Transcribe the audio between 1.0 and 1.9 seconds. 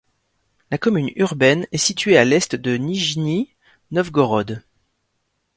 urbaine est